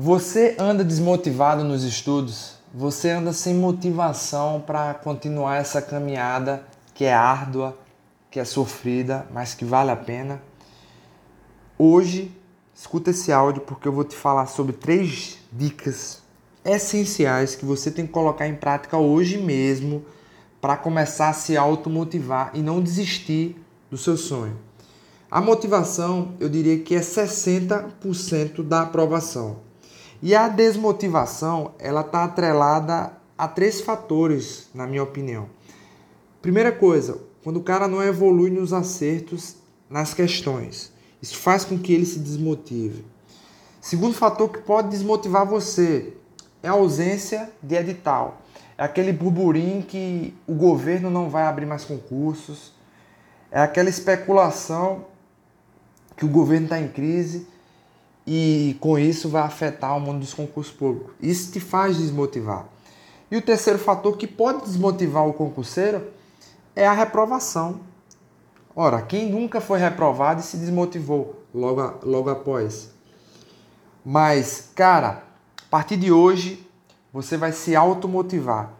[0.00, 2.54] Você anda desmotivado nos estudos?
[2.72, 6.62] Você anda sem motivação para continuar essa caminhada
[6.94, 7.76] que é árdua,
[8.30, 10.40] que é sofrida, mas que vale a pena?
[11.76, 12.30] Hoje,
[12.72, 16.22] escuta esse áudio porque eu vou te falar sobre três dicas
[16.64, 20.04] essenciais que você tem que colocar em prática hoje mesmo
[20.60, 23.60] para começar a se automotivar e não desistir
[23.90, 24.56] do seu sonho.
[25.28, 29.66] A motivação, eu diria que é 60% da aprovação.
[30.20, 35.48] E a desmotivação, ela está atrelada a três fatores, na minha opinião.
[36.42, 39.56] Primeira coisa, quando o cara não evolui nos acertos
[39.88, 40.92] nas questões.
[41.22, 43.04] Isso faz com que ele se desmotive.
[43.80, 46.12] Segundo fator que pode desmotivar você
[46.62, 48.42] é a ausência de edital.
[48.76, 52.72] É aquele burburinho que o governo não vai abrir mais concursos.
[53.50, 55.06] É aquela especulação
[56.16, 57.46] que o governo está em crise
[58.30, 61.14] e com isso vai afetar o mundo dos concursos públicos.
[61.18, 62.68] Isso te faz desmotivar.
[63.30, 66.06] E o terceiro fator que pode desmotivar o concurseiro
[66.76, 67.80] é a reprovação.
[68.76, 72.90] Ora, quem nunca foi reprovado e se desmotivou logo, logo após?
[74.04, 75.24] Mas, cara,
[75.62, 76.66] a partir de hoje
[77.10, 78.74] você vai se automotivar.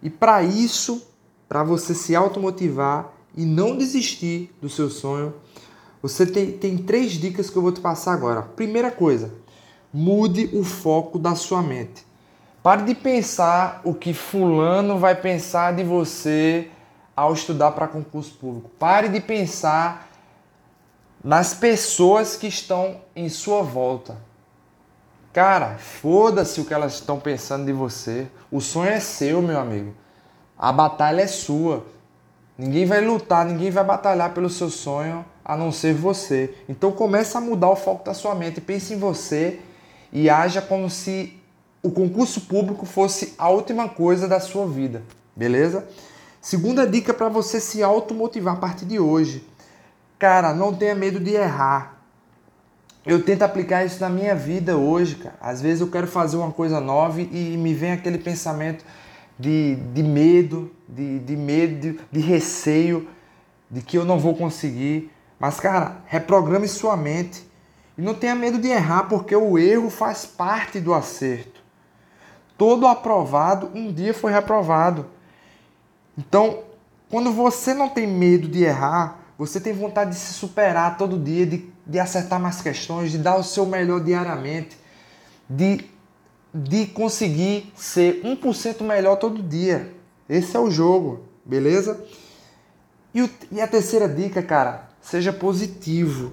[0.00, 1.04] E para isso,
[1.48, 5.34] para você se automotivar e não desistir do seu sonho,
[6.04, 8.42] você tem, tem três dicas que eu vou te passar agora.
[8.42, 9.32] Primeira coisa,
[9.90, 12.04] mude o foco da sua mente.
[12.62, 16.68] Pare de pensar o que fulano vai pensar de você
[17.16, 18.68] ao estudar para concurso público.
[18.78, 20.10] Pare de pensar
[21.24, 24.18] nas pessoas que estão em sua volta.
[25.32, 28.26] Cara, foda-se o que elas estão pensando de você.
[28.50, 29.94] O sonho é seu, meu amigo.
[30.58, 31.86] A batalha é sua.
[32.56, 36.54] Ninguém vai lutar, ninguém vai batalhar pelo seu sonho a não ser você.
[36.68, 39.60] Então comece a mudar o foco da sua mente, pense em você
[40.12, 41.36] e haja como se
[41.82, 45.02] o concurso público fosse a última coisa da sua vida,
[45.36, 45.86] beleza?
[46.40, 49.46] Segunda dica para você se automotivar a partir de hoje.
[50.18, 52.02] Cara, não tenha medo de errar.
[53.04, 55.34] Eu tento aplicar isso na minha vida hoje, cara.
[55.40, 58.84] Às vezes eu quero fazer uma coisa nova e me vem aquele pensamento
[59.38, 63.08] de, de medo, de, de medo, de, de receio,
[63.70, 65.10] de que eu não vou conseguir.
[65.38, 67.44] Mas, cara, reprograme sua mente
[67.98, 71.62] e não tenha medo de errar, porque o erro faz parte do acerto.
[72.56, 75.06] Todo aprovado um dia foi reprovado.
[76.16, 76.60] Então,
[77.10, 81.44] quando você não tem medo de errar, você tem vontade de se superar todo dia,
[81.44, 84.76] de, de acertar mais questões, de dar o seu melhor diariamente,
[85.50, 85.84] de,
[86.54, 89.92] de conseguir ser 1% melhor todo dia.
[90.28, 92.00] Esse é o jogo, beleza?
[93.12, 96.32] E, o, e a terceira dica, cara, seja positivo.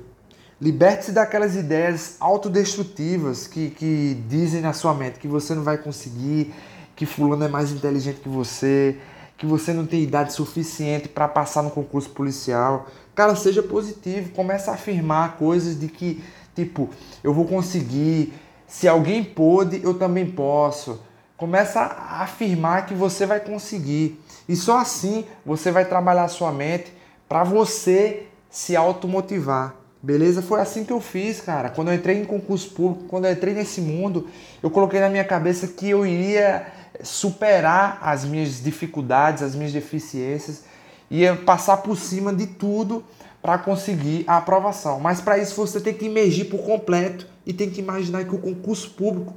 [0.61, 6.53] Liberte-se daquelas ideias autodestrutivas que, que dizem na sua mente que você não vai conseguir,
[6.95, 8.99] que fulano é mais inteligente que você,
[9.39, 12.87] que você não tem idade suficiente para passar no concurso policial.
[13.15, 16.23] Cara, seja positivo, comece a afirmar coisas de que,
[16.55, 16.91] tipo,
[17.23, 18.31] eu vou conseguir,
[18.71, 21.01] se alguém pôde, eu também posso.
[21.35, 24.17] Começa a afirmar que você vai conseguir.
[24.47, 26.93] E só assim você vai trabalhar sua mente
[27.27, 29.75] para você se automotivar.
[30.01, 30.41] Beleza?
[30.41, 31.69] Foi assim que eu fiz, cara.
[31.69, 34.29] Quando eu entrei em concurso público, quando eu entrei nesse mundo,
[34.63, 36.65] eu coloquei na minha cabeça que eu iria
[37.03, 40.63] superar as minhas dificuldades, as minhas deficiências,
[41.09, 43.03] ia passar por cima de tudo
[43.41, 44.97] para conseguir a aprovação.
[45.01, 48.39] Mas para isso você tem que imergir por completo e tem que imaginar que o
[48.39, 49.35] concurso público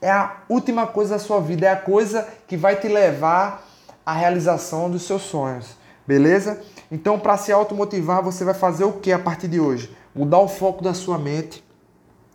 [0.00, 3.66] é a última coisa da sua vida, é a coisa que vai te levar
[4.04, 5.76] à realização dos seus sonhos.
[6.06, 6.60] Beleza?
[6.92, 9.90] Então, para se automotivar, você vai fazer o que a partir de hoje?
[10.14, 11.64] Mudar o foco da sua mente.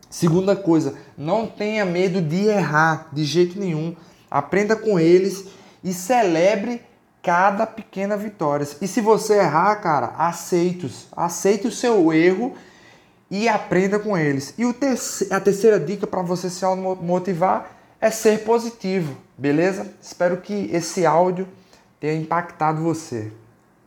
[0.10, 3.96] Segunda coisa, não tenha medo de errar de jeito nenhum.
[4.30, 5.46] Aprenda com eles
[5.84, 6.82] e celebre
[7.22, 8.68] cada pequena vitória.
[8.82, 11.08] E se você errar, cara, aceite-os.
[11.16, 12.56] Aceite o seu erro
[13.30, 14.54] e aprenda com eles.
[14.58, 14.64] E
[15.32, 16.66] a terceira dica para você se
[17.02, 19.92] motivar é ser positivo, beleza?
[20.02, 21.48] Espero que esse áudio
[22.00, 23.32] tenha impactado você.